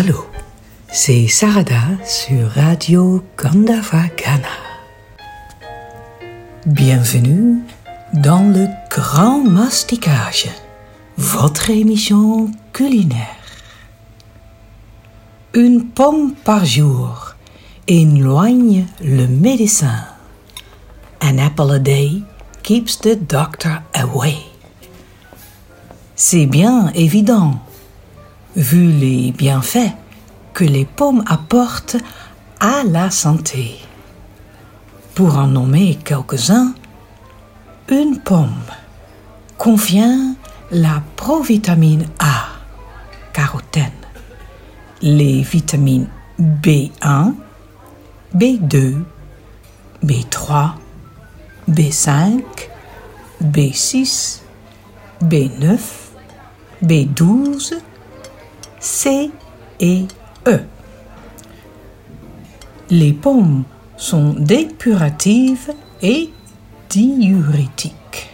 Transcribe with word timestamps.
Allô, 0.00 0.24
c'est 0.92 1.26
Sarada 1.26 1.82
sur 2.06 2.50
Radio 2.50 3.24
Gandava 3.36 4.04
Ghana. 4.16 4.46
Bienvenue 6.66 7.58
dans 8.12 8.44
le 8.44 8.68
Grand 8.90 9.42
Masticage, 9.42 10.50
votre 11.16 11.70
émission 11.70 12.48
culinaire. 12.72 13.26
Une 15.54 15.86
pomme 15.86 16.34
par 16.44 16.64
jour 16.64 17.34
éloigne 17.88 18.86
le 19.02 19.26
médecin. 19.26 20.04
An 21.24 21.38
apple 21.38 21.72
a 21.72 21.80
day 21.80 22.22
keeps 22.62 23.00
the 23.00 23.18
doctor 23.18 23.82
away. 23.94 24.36
C'est 26.14 26.46
bien 26.46 26.92
évident, 26.94 27.58
vu 28.56 28.90
les 28.90 29.32
bienfaits 29.32 29.92
que 30.54 30.64
les 30.64 30.84
pommes 30.84 31.22
apportent 31.26 31.96
à 32.60 32.82
la 32.84 33.10
santé. 33.10 33.78
Pour 35.14 35.36
en 35.36 35.46
nommer 35.46 35.98
quelques-uns, 36.04 36.74
une 37.88 38.18
pomme 38.18 38.62
contient 39.56 40.34
la 40.70 41.02
provitamine 41.16 42.06
A, 42.18 42.48
carotène, 43.32 43.90
les 45.00 45.42
vitamines 45.42 46.08
B1, 46.40 47.34
B2, 48.34 49.02
B3, 50.04 50.70
B5, 51.68 52.42
B6, 53.42 54.40
B9, 55.22 55.78
B12, 56.84 57.74
C 58.90 59.30
et 59.80 60.06
E. 60.46 60.60
Les 62.88 63.12
pommes 63.12 63.64
sont 63.98 64.32
dépuratives 64.32 65.74
et 66.00 66.30
diurétiques. 66.88 68.30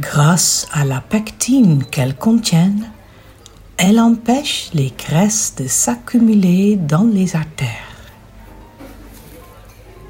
Grâce 0.00 0.66
à 0.72 0.84
la 0.84 1.00
pectine 1.00 1.84
qu'elles 1.84 2.16
contiennent, 2.16 2.90
elles 3.76 4.00
empêchent 4.00 4.70
les 4.74 4.92
graisses 4.98 5.54
de 5.56 5.68
s'accumuler 5.68 6.74
dans 6.74 7.04
les 7.04 7.36
artères. 7.36 8.02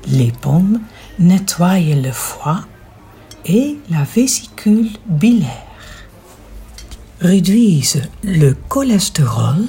Les 0.07 0.33
pommes 0.33 0.81
nettoient 1.19 1.79
le 1.79 2.11
foie 2.11 2.63
et 3.45 3.77
la 3.91 4.05
vésicule 4.05 4.89
biliaire 5.07 5.74
réduisent 7.25 8.03
le 8.23 8.55
cholestérol, 8.69 9.67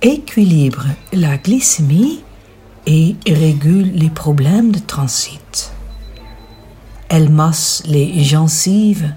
équilibrent 0.00 0.86
la 1.12 1.36
glycémie 1.36 2.22
et 2.86 3.16
régulent 3.26 3.92
les 3.92 4.08
problèmes 4.08 4.72
de 4.72 4.78
transit. 4.78 5.72
Elles 7.10 7.28
massent 7.28 7.82
les 7.86 8.24
gencives 8.24 9.12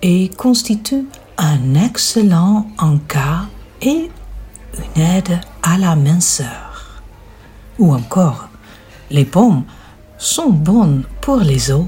et 0.00 0.30
constituent 0.30 1.06
un 1.36 1.74
excellent 1.74 2.66
encas 2.78 3.46
et 3.82 4.10
une 4.96 5.02
aide 5.02 5.40
à 5.62 5.76
la 5.76 5.96
minceur. 5.96 7.02
Ou 7.78 7.92
encore, 7.92 8.48
les 9.10 9.26
pommes 9.26 9.64
sont 10.16 10.50
bonnes 10.50 11.04
pour 11.20 11.40
les 11.40 11.70
os. 11.70 11.86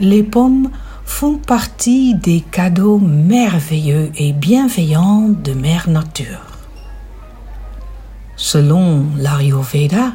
Les 0.00 0.24
pommes 0.24 0.70
font 1.12 1.36
partie 1.36 2.14
des 2.14 2.40
cadeaux 2.40 2.98
merveilleux 2.98 4.10
et 4.16 4.32
bienveillants 4.32 5.28
de 5.28 5.52
Mère 5.52 5.88
Nature. 5.88 6.40
Selon 8.34 9.04
l'Ayurveda, 9.18 10.14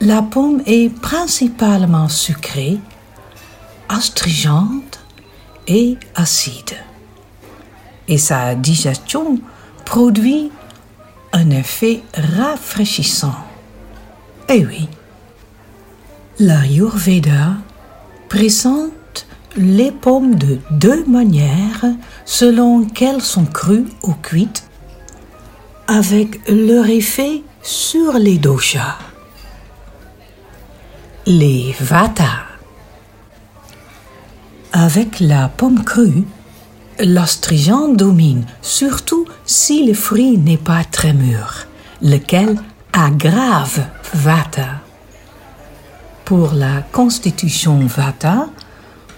la 0.00 0.20
pomme 0.22 0.62
est 0.66 0.94
principalement 0.94 2.08
sucrée, 2.08 2.78
astringente 3.88 5.00
et 5.66 5.96
acide. 6.14 6.76
Et 8.06 8.18
sa 8.18 8.54
digestion 8.54 9.40
produit 9.86 10.52
un 11.32 11.48
effet 11.50 12.02
rafraîchissant. 12.14 13.36
Eh 14.50 14.66
oui, 14.66 14.86
l'Ayurveda 16.38 17.54
présente 18.28 18.92
les 19.56 19.90
pommes 19.90 20.34
de 20.34 20.58
deux 20.70 21.04
manières 21.06 21.84
selon 22.24 22.84
qu'elles 22.84 23.22
sont 23.22 23.46
crues 23.46 23.86
ou 24.02 24.12
cuites, 24.12 24.64
avec 25.86 26.40
leur 26.48 26.88
effet 26.88 27.42
sur 27.62 28.12
les 28.14 28.38
doshas. 28.38 28.98
Les 31.26 31.74
vata. 31.80 32.44
Avec 34.72 35.20
la 35.20 35.48
pomme 35.48 35.82
crue, 35.82 36.24
l'astringent 37.00 37.88
domine, 37.94 38.44
surtout 38.62 39.26
si 39.44 39.84
le 39.86 39.94
fruit 39.94 40.38
n'est 40.38 40.56
pas 40.56 40.84
très 40.84 41.12
mûr, 41.12 41.66
lequel 42.02 42.56
aggrave 42.92 43.84
vata. 44.14 44.80
Pour 46.24 46.52
la 46.52 46.82
constitution 46.92 47.80
vata, 47.86 48.46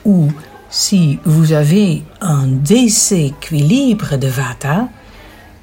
ou 0.04 0.28
si 0.70 1.18
vous 1.24 1.52
avez 1.52 2.02
un 2.20 2.46
déséquilibre 2.46 4.16
de 4.16 4.28
vata, 4.28 4.88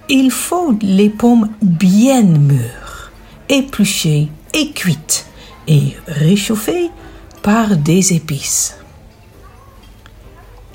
il 0.07 0.31
faut 0.31 0.75
les 0.81 1.09
pommes 1.09 1.49
bien 1.61 2.23
mûres, 2.23 3.11
épluchées 3.47 4.29
et 4.53 4.71
cuites 4.71 5.25
et 5.67 5.95
réchauffées 6.07 6.89
par 7.41 7.75
des 7.75 8.13
épices. 8.13 8.75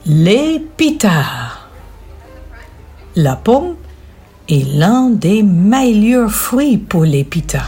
Les 0.07 0.61
pitta. 0.77 1.25
La 3.17 3.37
pomme 3.37 3.77
est 4.49 4.69
l'un 4.69 5.11
des 5.11 5.43
meilleurs 5.43 6.31
fruits 6.31 6.79
pour 6.79 7.05
les 7.05 7.25
pitta. 7.25 7.63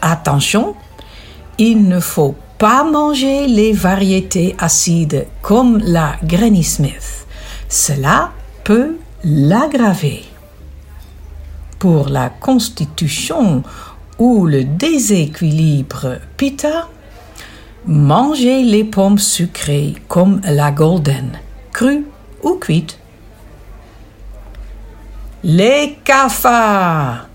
Attention, 0.00 0.74
il 1.58 1.88
ne 1.88 2.00
faut 2.00 2.34
pas 2.62 2.84
manger 2.84 3.48
les 3.48 3.72
variétés 3.72 4.54
acides 4.56 5.26
comme 5.42 5.78
la 5.78 6.14
Granny 6.22 6.62
Smith. 6.62 7.26
Cela 7.68 8.30
peut 8.62 8.98
l'aggraver. 9.24 10.22
Pour 11.80 12.08
la 12.08 12.28
constitution 12.28 13.64
ou 14.16 14.46
le 14.46 14.62
déséquilibre 14.62 16.18
pita, 16.36 16.88
mangez 17.84 18.62
les 18.62 18.84
pommes 18.84 19.18
sucrées 19.18 19.96
comme 20.06 20.40
la 20.44 20.70
golden, 20.70 21.32
crues 21.72 22.06
ou 22.44 22.60
cuites. 22.60 22.96
Les 25.42 25.98
cafards 26.04 27.26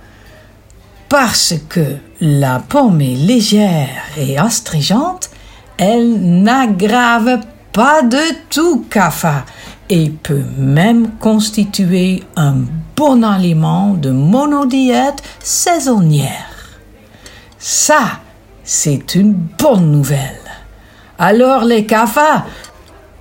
parce 1.19 1.55
que 1.67 1.95
la 2.21 2.59
pomme 2.59 3.01
est 3.01 3.15
légère 3.15 4.03
et 4.19 4.37
astringente, 4.37 5.31
elle 5.79 6.43
n'aggrave 6.43 7.39
pas 7.73 8.03
de 8.03 8.21
tout 8.51 8.85
CAFA 8.87 9.43
et 9.89 10.11
peut 10.11 10.45
même 10.59 11.13
constituer 11.17 12.23
un 12.35 12.57
bon 12.95 13.23
aliment 13.23 13.95
de 13.95 14.11
monodiète 14.11 15.23
saisonnière. 15.39 16.77
Ça, 17.57 18.19
c'est 18.63 19.15
une 19.15 19.33
bonne 19.33 19.89
nouvelle. 19.89 20.45
Alors 21.17 21.63
les 21.63 21.87
CAFA, 21.87 22.45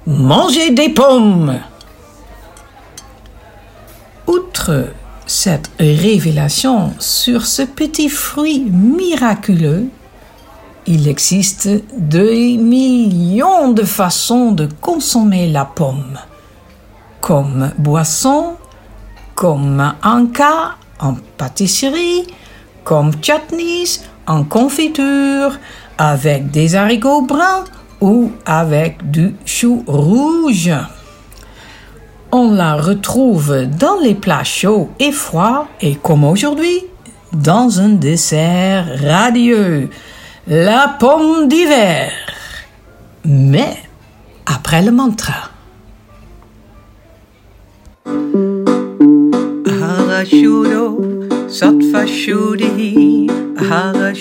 mangez 0.07 0.71
des 0.71 0.91
pommes. 0.91 1.60
Cette 5.27 5.71
révélation 5.78 6.93
sur 6.99 7.45
ce 7.47 7.63
petit 7.63 8.09
fruit 8.09 8.65
miraculeux, 8.71 9.89
il 10.87 11.09
existe 11.09 11.69
des 11.97 12.57
millions 12.57 13.73
de 13.73 13.83
façons 13.83 14.53
de 14.53 14.69
consommer 14.81 15.51
la 15.51 15.65
pomme, 15.65 16.19
comme 17.21 17.73
boisson, 17.77 18.55
comme 19.34 19.95
cas 20.33 20.77
en 21.01 21.15
pâtisserie, 21.37 22.27
comme 22.84 23.11
chutneys 23.21 24.01
en 24.28 24.45
confiture, 24.45 25.59
avec 25.99 26.51
des 26.53 26.77
haricots 26.77 27.23
bruns 27.23 27.65
ou 28.01 28.31
avec 28.45 29.11
du 29.11 29.34
chou 29.45 29.83
rouge 29.87 30.71
on 32.33 32.53
la 32.53 32.75
retrouve 32.75 33.67
dans 33.78 34.01
les 34.01 34.15
plats 34.15 34.45
chauds 34.45 34.89
et 34.99 35.13
froids 35.13 35.69
et 35.81 35.95
comme 35.97 36.25
aujourd'hui, 36.25 36.84
dans 37.33 37.81
un 37.81 37.91
dessert 37.91 38.87
radieux, 39.03 39.89
la 40.47 40.97
pomme 40.99 41.49
d'hiver. 41.49 42.13
Mais 43.25 43.77
après 44.47 44.83
le 44.83 44.93
mantra. 44.93 45.51
Shuddhi 52.07 53.28
Ahara 53.57 54.13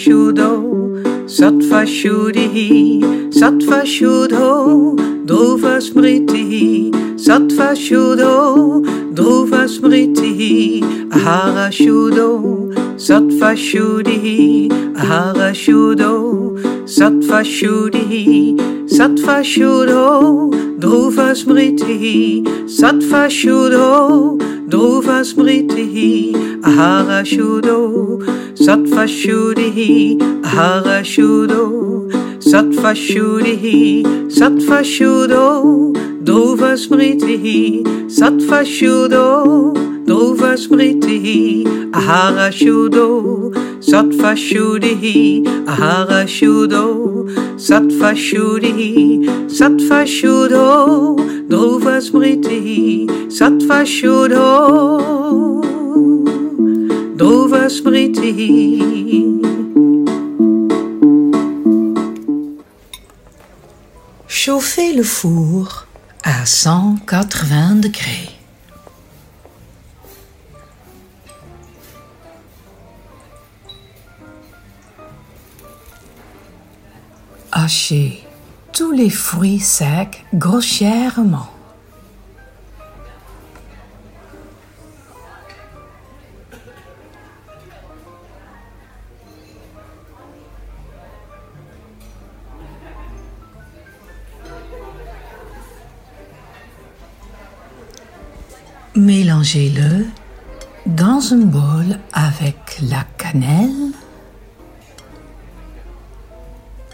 Dhruva 5.25 5.81
Smriti 5.81 6.92
Sattva 7.18 7.74
Shuddho 7.74 8.86
Dhruva 9.16 9.66
Smriti 9.66 10.81
Ahara 11.10 11.72
Shuddho 11.72 12.72
Sattva 12.95 13.56
Shuddhi 13.57 14.69
Ahara 14.94 15.50
Shuddho 15.51 16.60
Sattva 16.86 17.42
Shuddhi 17.44 18.56
Smriti 21.33 22.44
Smriti 25.25 26.33
Ahara 26.62 27.24
Ahara 30.44 31.04
Sattva-shuddhihi, 32.45 34.03
sattva-shuddo, 34.30 35.45
dhruva-smritihi, 36.27 37.81
sattva-shuddo, 38.18 39.25
dhruva-smritihi, 40.06 41.65
ahara-shuddo, 42.00 43.07
sattva-shuddhihi, 43.89 45.18
ahara-shuddo, 45.74 46.86
sattva-shuddhihi, 47.68 49.25
sattva-shuddo, 49.59 50.68
dhruva-smritihi, 51.50 52.83
sattva-shuddo, 53.39 54.47
dhruva-smritihi. 57.18 58.94
Chauffez 64.45 64.94
le 64.94 65.01
four 65.01 65.88
à 66.24 66.45
180 66.45 67.77
degrés. 67.77 68.30
Hachez 77.51 78.24
tous 78.71 78.92
les 78.92 79.09
fruits 79.09 79.59
secs 79.59 80.24
grossièrement. 80.36 81.55
Mélangez-le 98.95 100.06
dans 100.86 101.33
un 101.33 101.45
bol 101.45 102.00
avec 102.13 102.80
la 102.81 103.03
cannelle 103.18 103.92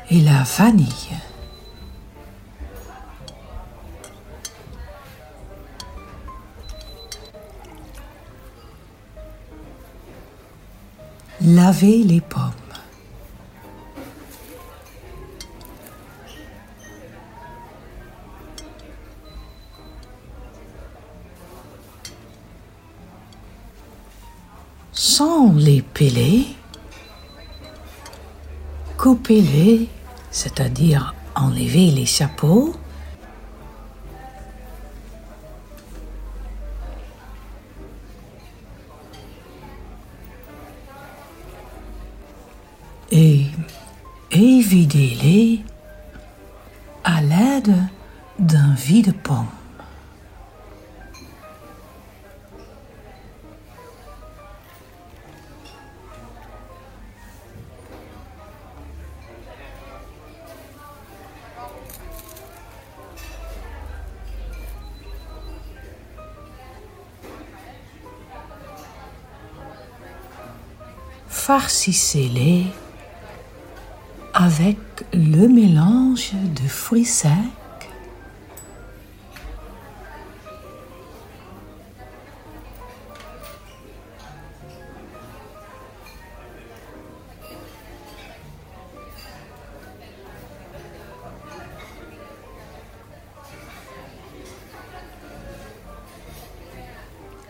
et 0.10 0.22
la 0.22 0.42
vanille. 0.42 0.88
Lavez 11.42 12.04
les 12.04 12.22
pommes. 12.22 12.61
Sans 26.02 26.08
les 26.08 26.10
peler, 26.10 26.46
coupez-les, 28.98 29.88
c'est-à-dire 30.32 31.14
enlevez 31.36 31.92
les 31.92 32.08
chapeaux. 32.08 32.74
Et 43.12 43.46
évidez-les 44.32 45.60
à 47.04 47.22
l'aide 47.22 47.76
d'un 48.40 48.74
vide-pomme. 48.74 49.61
Farcissez-les 71.52 72.64
avec 74.34 74.78
le 75.12 75.50
mélange 75.50 76.32
de 76.32 76.66
fruits 76.66 77.04
secs. 77.04 77.30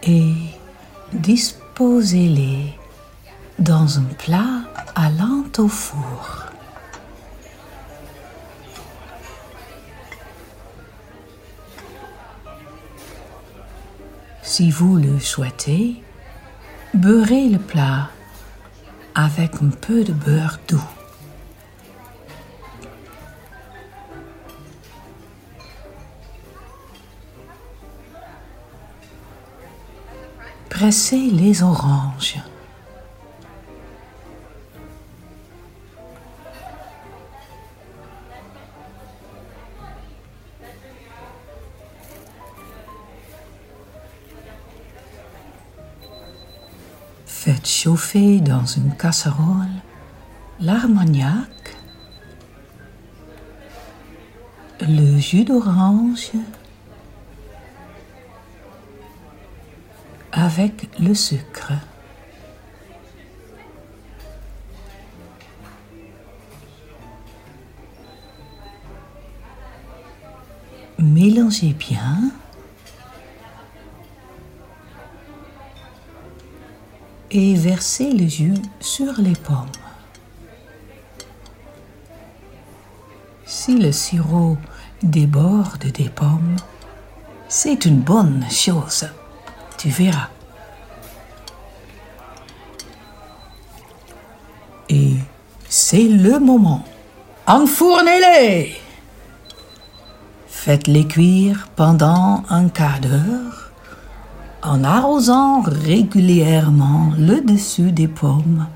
Et 0.02 0.34
disposez-les 1.14 2.81
dans 3.62 4.00
un 4.00 4.04
plat 4.18 4.64
allant 4.96 5.44
au 5.60 5.68
four. 5.68 6.46
Si 14.42 14.72
vous 14.72 14.98
le 14.98 15.20
souhaitez, 15.20 16.02
beurrez 16.96 17.50
le 17.50 17.60
plat 17.60 18.10
avec 19.14 19.62
un 19.62 19.70
peu 19.70 20.04
de 20.04 20.14
beurre 20.14 20.60
doux. 20.68 20.82
Pressez 30.70 31.30
les 31.30 31.62
oranges. 31.62 32.38
Faites 47.44 47.68
chauffer 47.68 48.40
dans 48.40 48.68
une 48.68 48.96
casserole 48.96 49.82
l'armagnac, 50.60 51.76
le 54.80 55.18
jus 55.18 55.44
d'orange 55.44 56.34
avec 60.32 60.88
le 61.00 61.16
sucre. 61.16 61.74
Mélangez 71.00 71.74
bien. 71.74 72.20
et 77.32 77.56
versez 77.56 78.12
les 78.12 78.42
yeux 78.42 78.62
sur 78.80 79.14
les 79.20 79.34
pommes. 79.34 79.72
Si 83.46 83.78
le 83.78 83.92
sirop 83.92 84.58
déborde 85.02 85.86
des 85.94 86.10
pommes, 86.10 86.58
c'est 87.48 87.86
une 87.86 88.00
bonne 88.00 88.46
chose, 88.50 89.08
tu 89.78 89.90
verras. 89.90 90.30
Et 94.90 95.16
c'est 95.70 96.04
le 96.04 96.38
moment. 96.40 96.84
Enfournez-les! 97.48 98.76
Faites-les 100.48 101.08
cuire 101.08 101.70
pendant 101.76 102.44
un 102.50 102.70
quart 102.70 103.00
d'heure 103.00 103.71
en 104.64 104.84
arrosant 104.84 105.62
régulièrement 105.62 107.12
le 107.18 107.42
dessus 107.42 107.92
des 107.92 108.08
pommes 108.08 108.68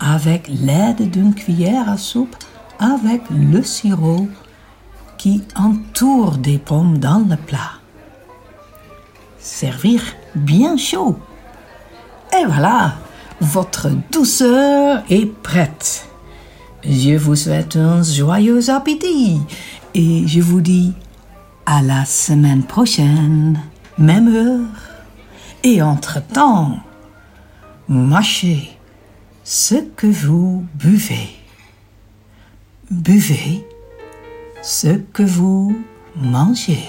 avec 0.00 0.48
l'aide 0.48 1.10
d'une 1.10 1.34
cuillère 1.34 1.88
à 1.88 1.96
soupe 1.96 2.36
avec 2.78 3.22
le 3.30 3.62
sirop 3.62 4.28
qui 5.18 5.42
entoure 5.54 6.38
des 6.38 6.58
pommes 6.58 6.98
dans 6.98 7.18
le 7.18 7.36
plat. 7.36 7.72
Servir 9.38 10.02
bien 10.34 10.76
chaud. 10.76 11.18
Et 12.38 12.44
voilà, 12.46 12.94
votre 13.40 13.90
douceur 14.10 15.02
est 15.10 15.26
prête. 15.26 16.06
Je 16.82 17.16
vous 17.16 17.36
souhaite 17.36 17.76
un 17.76 18.02
joyeux 18.02 18.70
appétit 18.70 19.40
et 19.94 20.26
je 20.26 20.40
vous 20.40 20.62
dis 20.62 20.94
à 21.66 21.82
la 21.82 22.04
semaine 22.06 22.62
prochaine, 22.62 23.60
même 23.98 24.34
heure. 24.34 24.89
Et 25.62 25.82
entre-temps, 25.82 26.78
mâchez 27.86 28.70
ce 29.44 29.74
que 29.74 30.06
vous 30.06 30.64
buvez. 30.74 31.36
Buvez 32.90 33.66
ce 34.62 34.88
que 34.88 35.22
vous 35.22 35.76
mangez. 36.16 36.88